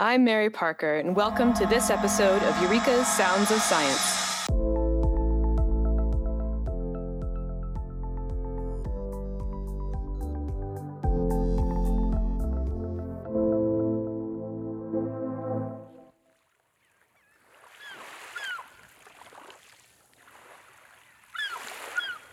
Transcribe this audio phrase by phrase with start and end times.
[0.00, 4.23] I'm Mary Parker, and welcome to this episode of Eureka's Sounds of Science.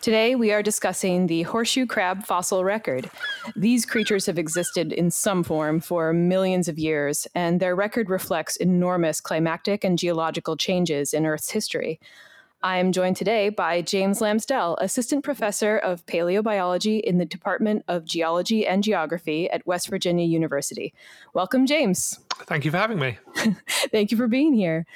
[0.02, 3.08] Today, we are discussing the horseshoe crab fossil record.
[3.54, 8.56] These creatures have existed in some form for millions of years, and their record reflects
[8.56, 12.00] enormous climatic and geological changes in Earth's history.
[12.64, 18.04] I am joined today by James Lamsdell, Assistant Professor of Paleobiology in the Department of
[18.04, 20.94] Geology and Geography at West Virginia University.
[21.34, 22.20] Welcome, James.
[22.46, 23.18] Thank you for having me.
[23.90, 24.86] Thank you for being here.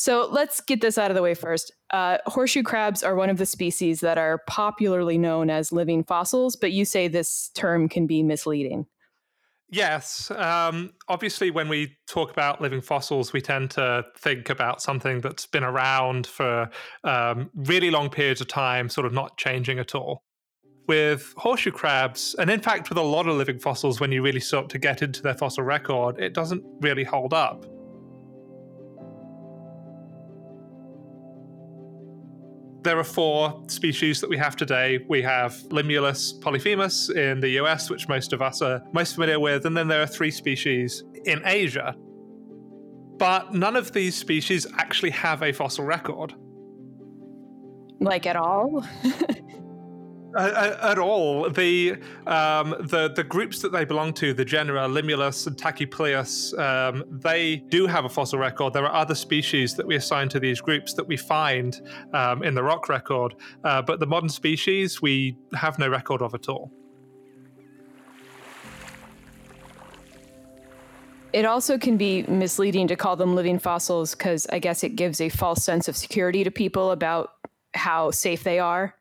[0.00, 1.72] So let's get this out of the way first.
[1.90, 6.56] Uh, horseshoe crabs are one of the species that are popularly known as living fossils,
[6.56, 8.86] but you say this term can be misleading.
[9.68, 10.30] Yes.
[10.30, 15.44] Um, obviously, when we talk about living fossils, we tend to think about something that's
[15.44, 16.70] been around for
[17.04, 20.22] um, really long periods of time, sort of not changing at all.
[20.88, 24.40] With horseshoe crabs, and in fact, with a lot of living fossils, when you really
[24.40, 27.66] start to get into their fossil record, it doesn't really hold up.
[32.82, 35.04] There are four species that we have today.
[35.06, 39.66] We have Limulus polyphemus in the US, which most of us are most familiar with,
[39.66, 41.94] and then there are three species in Asia.
[43.18, 46.34] But none of these species actually have a fossil record.
[48.00, 48.82] Like at all?
[50.36, 51.48] at all.
[51.50, 57.04] The um, the the groups that they belong to, the genera Limulus and Tachypleus, um,
[57.10, 58.72] they do have a fossil record.
[58.72, 61.80] There are other species that we assign to these groups that we find
[62.12, 66.34] um, in the rock record, uh, but the modern species we have no record of
[66.34, 66.70] at all.
[71.32, 75.20] It also can be misleading to call them living fossils because I guess it gives
[75.20, 77.34] a false sense of security to people about
[77.72, 78.96] how safe they are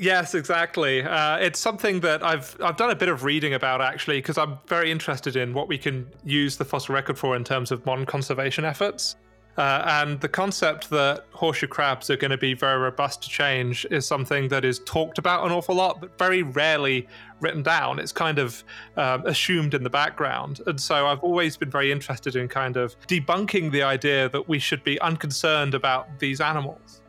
[0.00, 1.02] Yes, exactly.
[1.02, 4.56] Uh, it's something that I've I've done a bit of reading about actually because I'm
[4.66, 8.06] very interested in what we can use the fossil record for in terms of modern
[8.06, 9.16] conservation efforts.
[9.58, 13.84] Uh, and the concept that horseshoe crabs are going to be very robust to change
[13.90, 17.06] is something that is talked about an awful lot, but very rarely
[17.40, 17.98] written down.
[17.98, 18.64] It's kind of
[18.96, 20.62] um, assumed in the background.
[20.66, 24.58] And so I've always been very interested in kind of debunking the idea that we
[24.58, 27.02] should be unconcerned about these animals.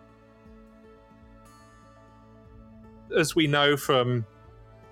[3.17, 4.25] As we know from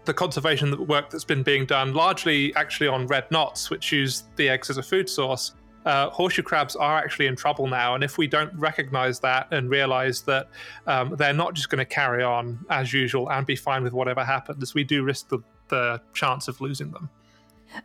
[0.06, 4.50] the conservation work that's been being done, largely actually on red knots, which use the
[4.50, 5.54] eggs as a food source,
[5.86, 7.96] uh, horseshoe crabs are actually in trouble now.
[7.96, 10.50] And if we don't recognize that and realize that
[10.88, 14.24] um, they're not just going to carry on as usual and be fine with whatever
[14.24, 17.10] happens, we do risk the, the chance of losing them.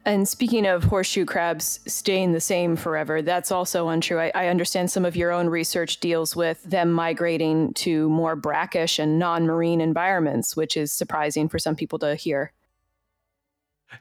[0.05, 4.19] And speaking of horseshoe crabs staying the same forever, that's also untrue.
[4.19, 8.99] I, I, understand some of your own research deals with them migrating to more brackish
[8.99, 12.53] and non marine environments, which is surprising for some people to hear.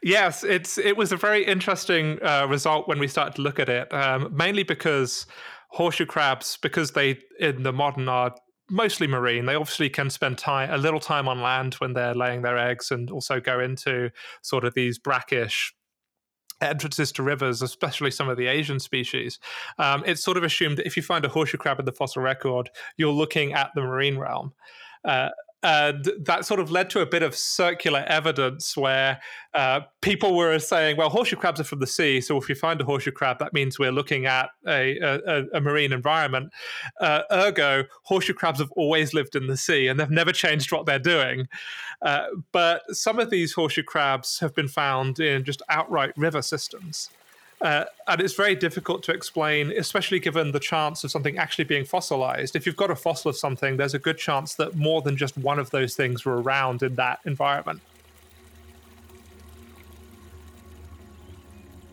[0.01, 3.69] Yes, it's it was a very interesting uh, result when we started to look at
[3.69, 5.25] it, um, mainly because
[5.69, 8.35] horseshoe crabs, because they in the modern are
[8.69, 9.45] mostly marine.
[9.45, 12.91] They obviously can spend time a little time on land when they're laying their eggs,
[12.91, 14.09] and also go into
[14.41, 15.73] sort of these brackish
[16.61, 19.39] entrances to rivers, especially some of the Asian species.
[19.77, 22.21] Um, it's sort of assumed that if you find a horseshoe crab in the fossil
[22.21, 24.53] record, you're looking at the marine realm.
[25.03, 25.29] Uh,
[25.63, 29.21] and that sort of led to a bit of circular evidence where
[29.53, 32.19] uh, people were saying, well, horseshoe crabs are from the sea.
[32.19, 35.61] So if we find a horseshoe crab, that means we're looking at a, a, a
[35.61, 36.51] marine environment.
[36.99, 40.85] Uh, ergo, horseshoe crabs have always lived in the sea and they've never changed what
[40.85, 41.47] they're doing.
[42.01, 47.09] Uh, but some of these horseshoe crabs have been found in just outright river systems.
[47.63, 51.85] Uh, and it's very difficult to explain, especially given the chance of something actually being
[51.85, 52.57] fossilized.
[52.57, 55.37] If you've got a fossil of something, there's a good chance that more than just
[55.37, 57.81] one of those things were around in that environment.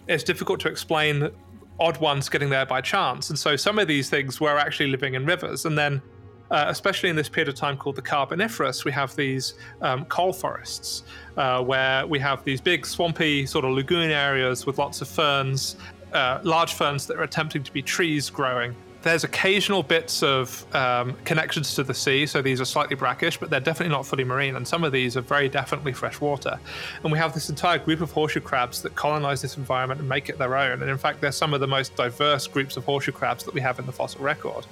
[0.08, 1.30] It's difficult to explain
[1.78, 3.30] odd ones getting there by chance.
[3.30, 5.64] And so some of these things were actually living in rivers.
[5.64, 6.02] And then
[6.50, 10.32] uh, especially in this period of time called the Carboniferous, we have these um, coal
[10.32, 11.04] forests
[11.36, 15.76] uh, where we have these big swampy sort of lagoon areas with lots of ferns,
[16.12, 18.74] uh, large ferns that are attempting to be trees growing.
[19.02, 23.48] There's occasional bits of um, connections to the sea, so these are slightly brackish, but
[23.48, 26.60] they're definitely not fully marine, and some of these are very definitely freshwater.
[27.02, 30.28] And we have this entire group of horseshoe crabs that colonize this environment and make
[30.28, 30.82] it their own.
[30.82, 33.62] And in fact, they're some of the most diverse groups of horseshoe crabs that we
[33.62, 34.66] have in the fossil record.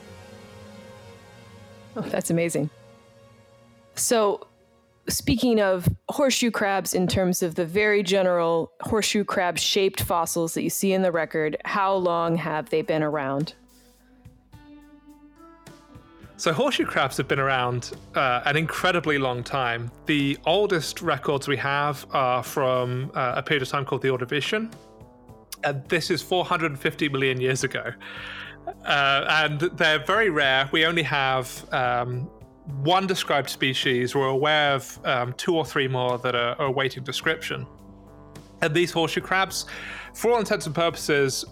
[1.99, 2.71] Oh, that's amazing.
[3.97, 4.47] So,
[5.09, 10.62] speaking of horseshoe crabs, in terms of the very general horseshoe crab shaped fossils that
[10.62, 13.55] you see in the record, how long have they been around?
[16.37, 19.91] So, horseshoe crabs have been around uh, an incredibly long time.
[20.06, 24.73] The oldest records we have are from uh, a period of time called the Ordovician.
[25.65, 27.93] And this is 450 million years ago.
[28.85, 30.69] Uh, and they're very rare.
[30.73, 32.31] We only have um,
[32.82, 34.15] one described species.
[34.15, 37.67] We're aware of um, two or three more that are, are awaiting description.
[38.61, 39.67] And these horseshoe crabs,
[40.15, 41.44] for all intents and purposes,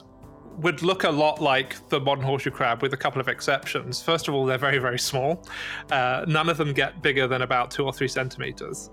[0.58, 4.02] would look a lot like the modern horseshoe crab with a couple of exceptions.
[4.02, 5.44] First of all, they're very, very small.
[5.90, 8.90] Uh, none of them get bigger than about two or three centimeters,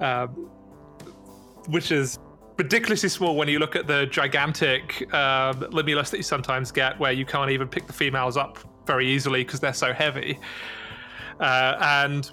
[0.00, 0.26] uh,
[1.68, 2.18] which is
[2.56, 7.12] ridiculously small when you look at the gigantic uh, limulus that you sometimes get, where
[7.12, 10.38] you can't even pick the females up very easily because they're so heavy.
[11.40, 12.30] Uh, and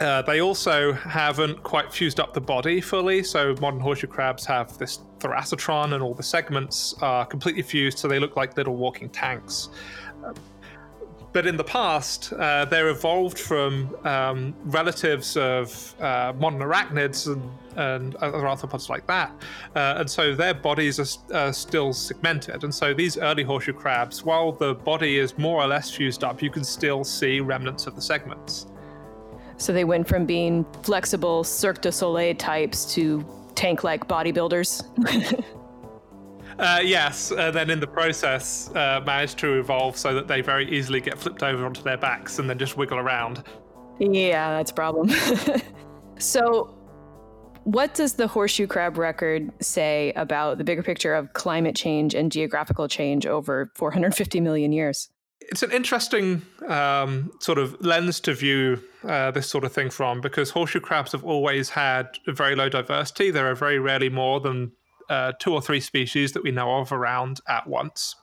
[0.00, 3.22] uh, they also haven't quite fused up the body fully.
[3.22, 8.06] So modern horseshoe crabs have this thoracetron, and all the segments are completely fused, so
[8.06, 9.70] they look like little walking tanks.
[11.36, 17.42] But in the past, uh, they're evolved from um, relatives of uh, modern arachnids and,
[17.76, 19.32] and, other arthropods like that.
[19.74, 20.98] Uh, and so their bodies
[21.30, 22.64] are, still segmented.
[22.64, 26.40] And so these early horseshoe crabs, while the body is more or less fused up,
[26.40, 28.68] you can still see remnants of the segments.
[29.58, 33.22] So they went from being flexible Cirque du Soleil types to
[33.54, 35.44] tank like bodybuilders.
[36.58, 40.68] uh, yes, and then in the process, uh, managed to evolve so that they very
[40.70, 43.42] easily get flipped over onto their backs and then just wiggle around.
[43.98, 45.10] Yeah, that's a problem.
[46.18, 46.74] so,
[47.64, 52.30] what does the horseshoe crab record say about the bigger picture of climate change and
[52.30, 55.08] geographical change over 450 million years?
[55.48, 60.20] it's an interesting um, sort of lens to view uh, this sort of thing from
[60.20, 63.30] because horseshoe crabs have always had a very low diversity.
[63.30, 64.72] There are very rarely more than
[65.08, 68.16] uh, two or three species that we know of around at once,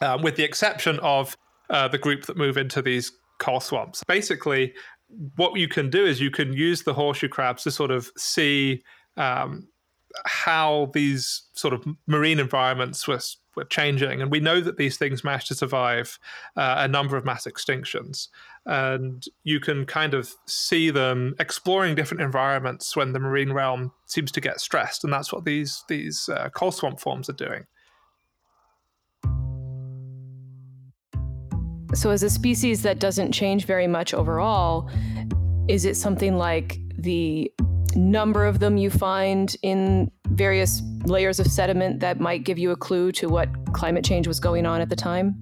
[0.00, 1.36] um, with the exception of
[1.70, 4.02] uh, the group that move into these coal swamps.
[4.04, 4.74] Basically,
[5.36, 8.82] what you can do is you can use the horseshoe crabs to sort of see
[9.16, 9.68] um,
[10.24, 13.20] how these sort of marine environments were
[13.56, 16.18] were changing, and we know that these things managed to survive
[16.56, 18.28] uh, a number of mass extinctions.
[18.66, 24.32] And you can kind of see them exploring different environments when the marine realm seems
[24.32, 27.66] to get stressed, and that's what these these uh, coal swamp forms are doing.
[31.94, 34.90] So, as a species that doesn't change very much overall,
[35.68, 37.52] is it something like the
[37.94, 42.76] number of them you find in various layers of sediment that might give you a
[42.76, 45.36] clue to what climate change was going on at the time?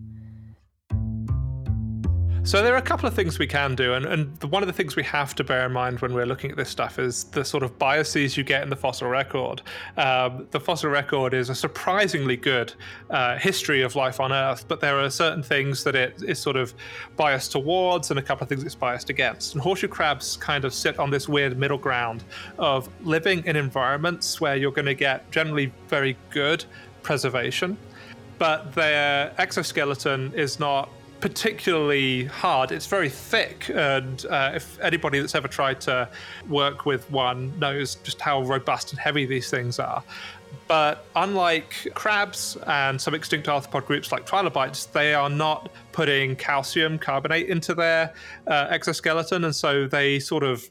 [2.44, 4.72] So there are a couple of things we can do, and, and one of the
[4.72, 7.44] things we have to bear in mind when we're looking at this stuff is the
[7.44, 9.62] sort of biases you get in the fossil record.
[9.96, 12.74] Um, the fossil record is a surprisingly good
[13.10, 16.56] uh, history of life on Earth, but there are certain things that it is sort
[16.56, 16.74] of
[17.16, 19.54] biased towards, and a couple of things it's biased against.
[19.54, 22.24] And horseshoe crabs kind of sit on this weird middle ground
[22.58, 26.64] of living in environments where you're going to get generally very good
[27.04, 27.78] preservation,
[28.38, 30.90] but their exoskeleton is not
[31.22, 32.72] particularly hard.
[32.72, 36.08] It's very thick, and uh, if anybody that's ever tried to
[36.48, 40.02] work with one knows just how robust and heavy these things are.
[40.66, 46.98] But unlike crabs and some extinct arthropod groups like trilobites, they are not putting calcium
[46.98, 48.12] carbonate into their
[48.48, 50.68] uh, exoskeleton, and so they sort of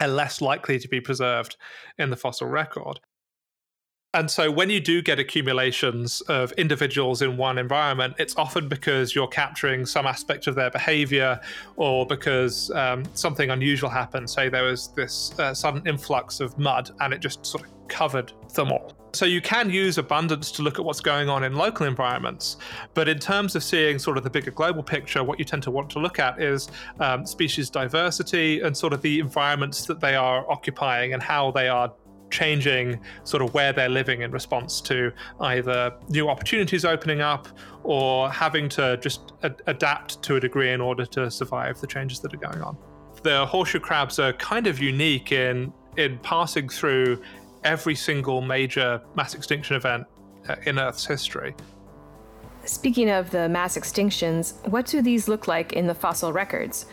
[0.00, 1.56] are less likely to be preserved
[1.98, 3.00] in the fossil record.
[4.16, 9.14] And so when you do get accumulations of individuals in one environment, it's often because
[9.14, 11.38] you're capturing some aspect of their behavior
[11.76, 14.30] or because um, something unusual happened.
[14.30, 18.32] Say there was this uh, sudden influx of mud and it just sort of covered
[18.54, 18.96] them all.
[19.12, 22.56] So you can use abundance to look at what's going on in local environments,
[22.94, 25.70] but in terms of seeing sort of the bigger global picture, what you tend to
[25.70, 26.68] want to look at is
[27.00, 31.68] um, species diversity and sort of the environments that they are occupying and how they
[31.68, 31.92] are
[32.30, 37.48] changing sort of where they're living in response to either new opportunities opening up
[37.82, 39.32] or having to just
[39.66, 42.76] adapt to a degree in order to survive the changes that are going on.
[43.22, 47.22] The horseshoe crabs are kind of unique in in passing through
[47.64, 50.06] every single major mass extinction event
[50.48, 51.54] uh, in Earth's history.
[52.64, 56.86] Speaking of the mass extinctions, what do these look like in the fossil records?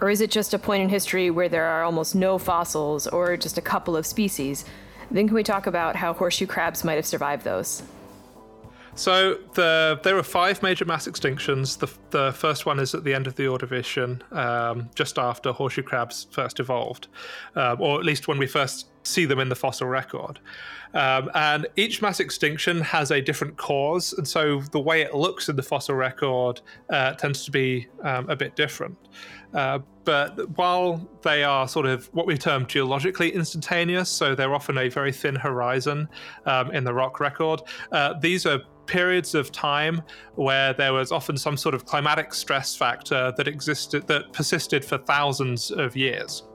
[0.00, 3.36] Or is it just a point in history where there are almost no fossils or
[3.36, 4.64] just a couple of species?
[5.10, 7.82] Then can we talk about how horseshoe crabs might have survived those?
[8.94, 11.78] So the there are five major mass extinctions.
[11.78, 15.84] The, the first one is at the end of the Ordovician, um, just after horseshoe
[15.84, 17.06] crabs first evolved,
[17.54, 20.40] um, or at least when we first see them in the fossil record.
[20.94, 25.48] Um, and each mass extinction has a different cause, and so the way it looks
[25.48, 28.96] in the fossil record uh, tends to be um, a bit different.
[29.54, 34.78] Uh, but while they are sort of what we term geologically instantaneous, so they're often
[34.78, 36.08] a very thin horizon
[36.46, 37.60] um, in the rock record,
[37.92, 40.02] uh, these are periods of time
[40.34, 44.98] where there was often some sort of climatic stress factor that existed that persisted for
[44.98, 46.47] thousands of years.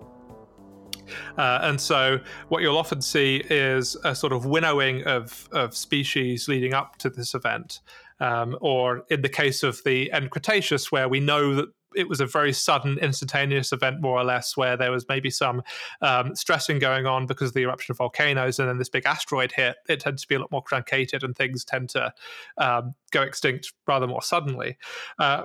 [1.38, 2.20] Uh, and so,
[2.50, 7.10] what you'll often see is a sort of winnowing of, of species leading up to
[7.10, 7.82] this event.
[8.20, 12.22] Um, or in the case of the end Cretaceous, where we know that it was
[12.22, 15.62] a very sudden, instantaneous event, more or less, where there was maybe some
[16.02, 19.52] um, stressing going on because of the eruption of volcanoes, and then this big asteroid
[19.52, 19.78] hit.
[19.90, 22.14] It tends to be a lot more truncated, and things tend to
[22.58, 24.78] um, go extinct rather more suddenly.
[25.20, 25.44] Uh,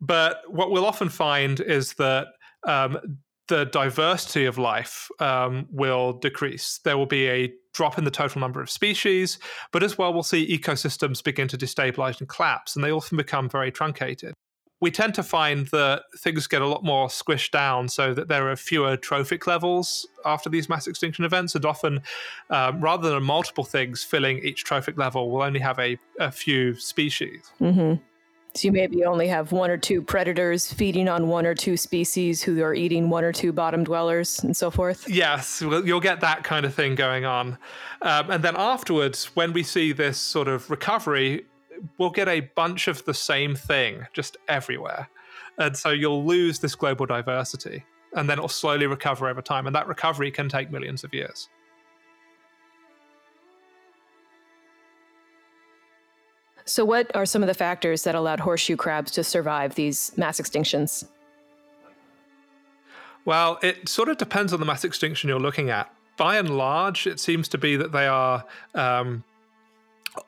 [0.00, 2.28] but what we'll often find is that
[2.64, 6.80] um, the diversity of life um, will decrease.
[6.84, 9.38] There will be a drop in the total number of species,
[9.72, 13.48] but as well, we'll see ecosystems begin to destabilize and collapse, and they often become
[13.48, 14.34] very truncated
[14.80, 18.48] we tend to find that things get a lot more squished down so that there
[18.48, 21.54] are fewer trophic levels after these mass extinction events.
[21.54, 22.00] And often,
[22.50, 26.76] um, rather than multiple things filling each trophic level, we'll only have a, a few
[26.76, 27.50] species.
[27.60, 28.00] Mm-hmm.
[28.58, 32.42] So you maybe only have one or two predators feeding on one or two species
[32.42, 35.08] who are eating one or two bottom dwellers and so forth.
[35.08, 37.56] Yes, you'll get that kind of thing going on.
[38.02, 41.46] Um, and then afterwards, when we see this sort of recovery,
[41.98, 45.08] we'll get a bunch of the same thing just everywhere.
[45.58, 47.84] And so you'll lose this global diversity
[48.14, 49.68] and then it'll slowly recover over time.
[49.68, 51.48] And that recovery can take millions of years.
[56.68, 60.38] So, what are some of the factors that allowed horseshoe crabs to survive these mass
[60.38, 61.06] extinctions?
[63.24, 65.90] Well, it sort of depends on the mass extinction you're looking at.
[66.18, 68.44] By and large, it seems to be that they are
[68.74, 69.24] um,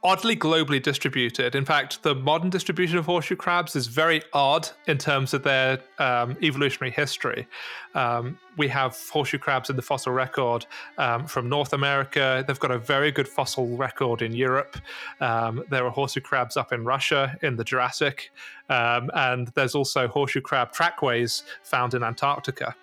[0.02, 1.54] oddly globally distributed.
[1.54, 5.80] In fact, the modern distribution of horseshoe crabs is very odd in terms of their
[5.98, 7.46] um, evolutionary history.
[7.94, 10.66] Um, we have horseshoe crabs in the fossil record
[10.98, 12.44] um, from North America.
[12.46, 14.76] They've got a very good fossil record in Europe.
[15.20, 18.30] Um, there are horseshoe crabs up in Russia in the Jurassic.
[18.68, 22.74] Um, and there's also horseshoe crab trackways found in Antarctica.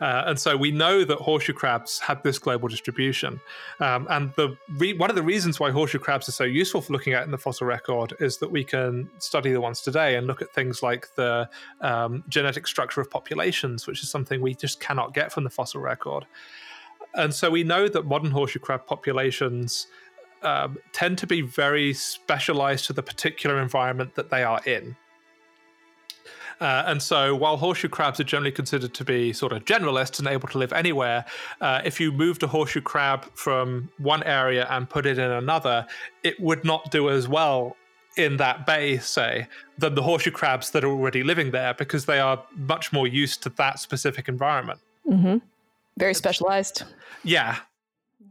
[0.00, 3.40] Uh, and so we know that horseshoe crabs have this global distribution.
[3.80, 6.92] Um, and the re- one of the reasons why horseshoe crabs are so useful for
[6.92, 10.26] looking at in the fossil record is that we can study the ones today and
[10.26, 11.48] look at things like the
[11.80, 15.80] um, genetic structure of populations, which is something we just cannot get from the fossil
[15.80, 16.26] record.
[17.14, 19.86] And so we know that modern horseshoe crab populations
[20.42, 24.96] um, tend to be very specialized to the particular environment that they are in.
[26.60, 30.26] Uh, and so, while horseshoe crabs are generally considered to be sort of generalists and
[30.26, 31.24] able to live anywhere,
[31.60, 35.86] uh, if you moved a horseshoe crab from one area and put it in another,
[36.22, 37.76] it would not do as well
[38.16, 39.46] in that bay, say,
[39.76, 43.42] than the horseshoe crabs that are already living there because they are much more used
[43.42, 44.80] to that specific environment.
[45.06, 45.38] Mm-hmm.
[45.98, 46.84] Very specialized.
[47.22, 47.56] Yeah.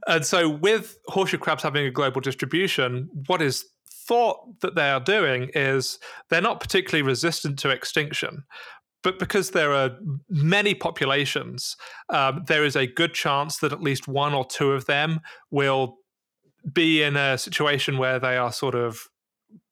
[0.07, 3.65] And so, with horseshoe crabs having a global distribution, what is
[4.07, 8.43] thought that they are doing is they're not particularly resistant to extinction.
[9.03, 9.91] But because there are
[10.29, 11.77] many populations,
[12.09, 15.19] um, there is a good chance that at least one or two of them
[15.51, 15.97] will
[16.73, 18.99] be in a situation where they are sort of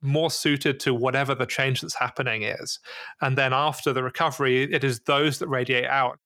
[0.02, 2.80] more suited to whatever the change that's happening is.
[3.22, 6.20] And then after the recovery, it is those that radiate out.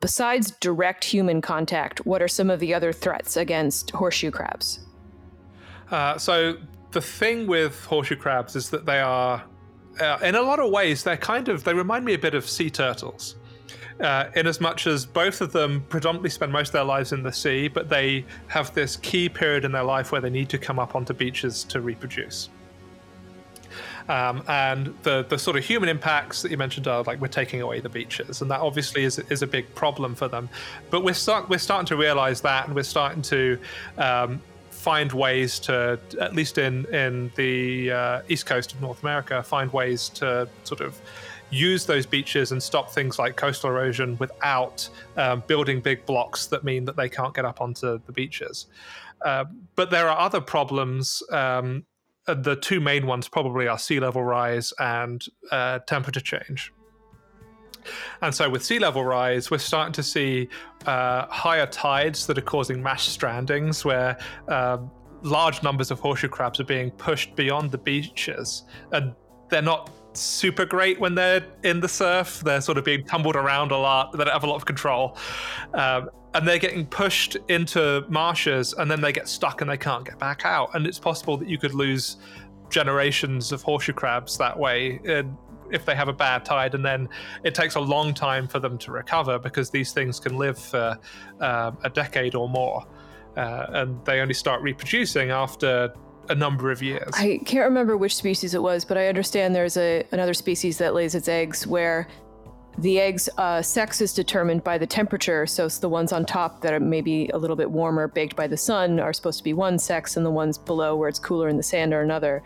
[0.00, 4.80] Besides direct human contact, what are some of the other threats against horseshoe crabs?
[5.90, 6.56] Uh, so
[6.90, 9.44] the thing with horseshoe crabs is that they are,
[10.00, 12.48] uh, in a lot of ways, they're kind of, they remind me a bit of
[12.48, 13.36] sea turtles.
[14.00, 17.24] Uh, in as much as both of them predominantly spend most of their lives in
[17.24, 20.56] the sea, but they have this key period in their life where they need to
[20.56, 22.48] come up onto beaches to reproduce.
[24.08, 27.60] Um, and the the sort of human impacts that you mentioned are like we're taking
[27.60, 30.48] away the beaches, and that obviously is is a big problem for them.
[30.90, 33.58] But we're start we're starting to realize that, and we're starting to
[33.98, 34.40] um,
[34.78, 39.72] find ways to, at least in in the uh, east coast of North America, find
[39.72, 41.00] ways to sort of
[41.50, 46.62] use those beaches and stop things like coastal erosion without um, building big blocks that
[46.62, 48.66] mean that they can't get up onto the beaches.
[49.24, 49.44] Uh,
[49.74, 51.22] but there are other problems.
[51.32, 51.84] Um,
[52.26, 56.72] the two main ones probably are sea level rise and uh, temperature change.
[58.22, 60.48] And so, with sea level rise, we're starting to see
[60.86, 64.18] uh, higher tides that are causing mass strandings, where
[64.48, 64.78] uh,
[65.22, 69.14] large numbers of horseshoe crabs are being pushed beyond the beaches, and
[69.50, 72.40] they're not super great when they're in the surf.
[72.44, 74.12] They're sort of being tumbled around a lot.
[74.12, 75.16] They don't have a lot of control.
[75.74, 80.04] Um, and they're getting pushed into marshes and then they get stuck and they can't
[80.04, 80.70] get back out.
[80.74, 82.18] And it's possible that you could lose
[82.70, 85.00] generations of horseshoe crabs that way
[85.70, 86.74] if they have a bad tide.
[86.74, 87.08] And then
[87.44, 90.98] it takes a long time for them to recover because these things can live for
[91.40, 92.86] um, a decade or more.
[93.36, 95.92] Uh, and they only start reproducing after
[96.28, 97.10] a number of years.
[97.14, 100.94] I can't remember which species it was, but I understand there's a another species that
[100.94, 102.08] lays its eggs where
[102.78, 105.46] the eggs uh, sex is determined by the temperature.
[105.46, 108.56] So the ones on top that are maybe a little bit warmer, baked by the
[108.56, 111.56] sun, are supposed to be one sex, and the ones below where it's cooler in
[111.56, 112.42] the sand are another.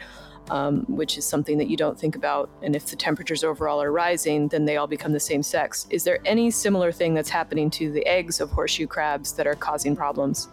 [0.50, 2.50] Um, which is something that you don't think about.
[2.62, 5.86] And if the temperatures overall are rising, then they all become the same sex.
[5.88, 9.54] Is there any similar thing that's happening to the eggs of horseshoe crabs that are
[9.54, 10.48] causing problems?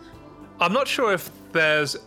[0.59, 1.97] I'm not sure if there's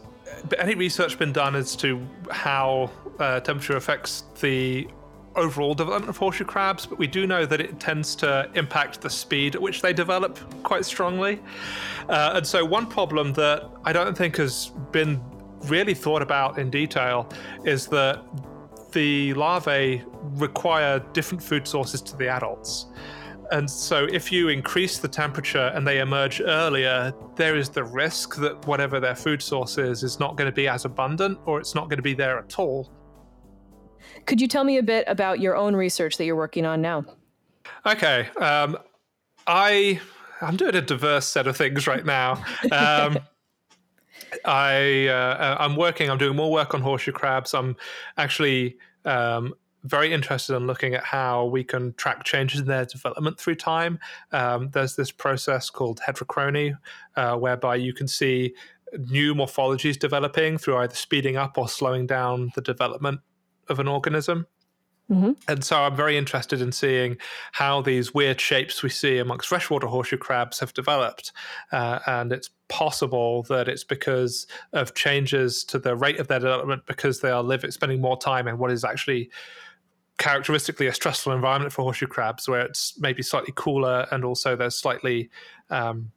[0.58, 4.88] any research been done as to how uh, temperature affects the
[5.36, 9.08] overall development of horseshoe crabs, but we do know that it tends to impact the
[9.08, 11.40] speed at which they develop quite strongly.
[12.08, 15.22] Uh, and so, one problem that I don't think has been
[15.64, 17.28] really thought about in detail
[17.64, 18.22] is that
[18.92, 20.02] the larvae
[20.34, 22.86] require different food sources to the adults.
[23.50, 28.36] And so, if you increase the temperature and they emerge earlier, there is the risk
[28.36, 31.74] that whatever their food source is is not going to be as abundant or it's
[31.74, 32.90] not going to be there at all.
[34.24, 37.04] Could you tell me a bit about your own research that you're working on now?
[37.84, 38.28] Okay.
[38.40, 38.78] Um,
[39.46, 40.00] I
[40.40, 42.42] I'm doing a diverse set of things right now.
[42.70, 43.18] Um,
[44.44, 46.10] I uh, I'm working.
[46.10, 47.54] I'm doing more work on horseshoe crabs.
[47.54, 47.76] I'm
[48.16, 53.38] actually um, very interested in looking at how we can track changes in their development
[53.38, 53.98] through time.
[54.30, 56.76] Um, there's this process called heterochrony,
[57.16, 58.54] uh, whereby you can see
[59.08, 63.20] new morphologies developing through either speeding up or slowing down the development
[63.68, 64.46] of an organism.
[65.10, 65.32] Mm-hmm.
[65.48, 67.16] And so I'm very interested in seeing
[67.52, 71.32] how these weird shapes we see amongst freshwater horseshoe crabs have developed.
[71.70, 76.82] Uh, and it's possible that it's because of changes to the rate of their development
[76.86, 79.30] because they are living, spending more time in what is actually
[80.16, 84.74] characteristically a stressful environment for horseshoe crabs, where it's maybe slightly cooler and also there's
[84.74, 85.28] slightly
[85.68, 86.10] um,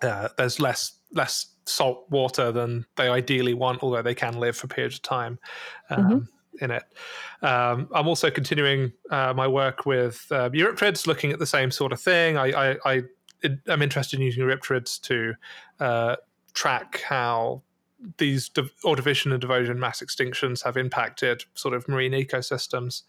[0.00, 4.68] uh, there's less less salt water than they ideally want, although they can live for
[4.68, 5.38] periods of time.
[5.90, 6.64] Um, mm-hmm.
[6.64, 6.82] In it,
[7.42, 11.92] um, I'm also continuing uh, my work with uh, Eurypterids, looking at the same sort
[11.92, 12.38] of thing.
[12.38, 13.02] I, I, I
[13.68, 15.34] am interested in using Eurypterids to
[15.80, 16.16] uh,
[16.54, 17.62] track how
[18.18, 23.02] these Ordovician and Devonian mass extinctions have impacted sort of marine ecosystems.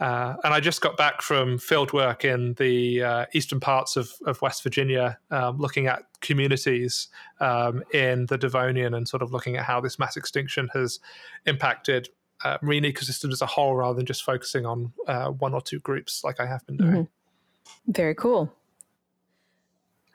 [0.00, 4.12] Uh, and I just got back from field work in the uh, eastern parts of,
[4.26, 7.08] of West Virginia, um, looking at communities
[7.40, 11.00] um, in the Devonian and sort of looking at how this mass extinction has
[11.46, 12.08] impacted
[12.44, 15.80] uh, marine ecosystems as a whole, rather than just focusing on uh, one or two
[15.80, 16.90] groups like I have been doing.
[16.92, 17.92] Mm-hmm.
[17.92, 18.52] Very cool.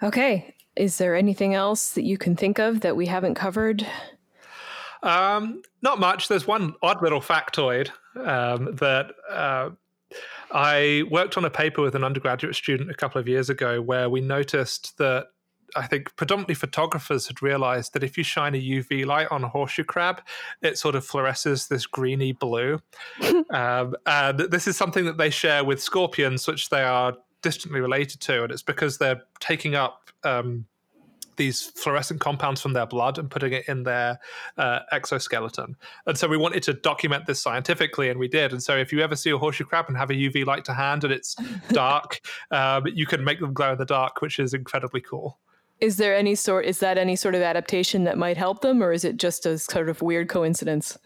[0.03, 3.87] Okay, is there anything else that you can think of that we haven't covered?
[5.01, 6.27] Um, not much.
[6.27, 9.69] There's one odd little factoid um, that uh,
[10.51, 14.09] I worked on a paper with an undergraduate student a couple of years ago where
[14.09, 15.27] we noticed that
[15.75, 19.47] I think predominantly photographers had realized that if you shine a UV light on a
[19.47, 20.21] horseshoe crab,
[20.61, 22.79] it sort of fluoresces this greeny blue.
[23.49, 28.19] um, and this is something that they share with scorpions, which they are distantly related
[28.21, 30.65] to, and it's because they're taking up um,
[31.35, 34.19] these fluorescent compounds from their blood and putting it in their
[34.57, 35.75] uh, exoskeleton.
[36.05, 38.51] And so we wanted to document this scientifically, and we did.
[38.51, 40.73] And so if you ever see a horseshoe crab and have a UV light to
[40.73, 41.35] hand and it's
[41.69, 45.39] dark, um, you can make them glow in the dark, which is incredibly cool.
[45.79, 46.65] Is there any sort?
[46.65, 49.57] Is that any sort of adaptation that might help them, or is it just a
[49.57, 50.97] sort of weird coincidence?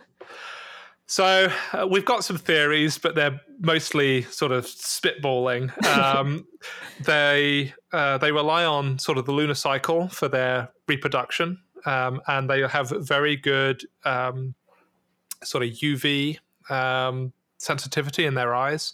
[1.08, 5.72] So uh, we've got some theories, but they're mostly sort of spitballing.
[5.88, 6.46] Um,
[7.06, 12.50] they uh, they rely on sort of the lunar cycle for their reproduction, um, and
[12.50, 14.54] they have very good um,
[15.44, 16.40] sort of UV
[16.70, 18.92] um, sensitivity in their eyes,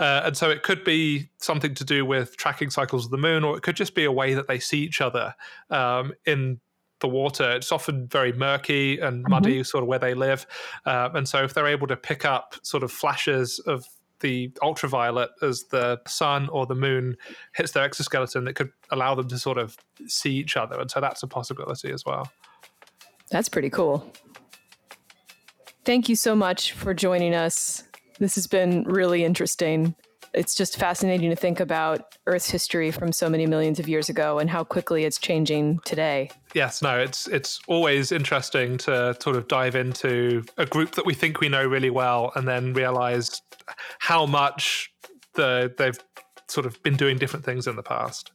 [0.00, 3.44] uh, and so it could be something to do with tracking cycles of the moon,
[3.44, 5.32] or it could just be a way that they see each other
[5.70, 6.58] um, in
[7.02, 7.52] the water.
[7.52, 9.62] It's often very murky and muddy, mm-hmm.
[9.64, 10.46] sort of where they live.
[10.86, 13.84] Uh, and so, if they're able to pick up sort of flashes of
[14.20, 17.16] the ultraviolet as the sun or the moon
[17.54, 20.80] hits their exoskeleton, that could allow them to sort of see each other.
[20.80, 22.30] And so, that's a possibility as well.
[23.30, 24.10] That's pretty cool.
[25.84, 27.82] Thank you so much for joining us.
[28.18, 29.96] This has been really interesting.
[30.34, 34.38] It's just fascinating to think about Earth's history from so many millions of years ago
[34.38, 36.30] and how quickly it's changing today.
[36.54, 41.14] Yes, no, it's it's always interesting to sort of dive into a group that we
[41.14, 43.42] think we know really well and then realize
[43.98, 44.90] how much
[45.34, 45.98] the they've
[46.48, 48.32] sort of been doing different things in the past.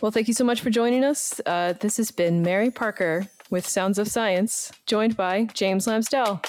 [0.00, 1.40] Well, thank you so much for joining us.
[1.46, 6.44] Uh, this has been Mary Parker with Sounds of Science, joined by James Lamsdell.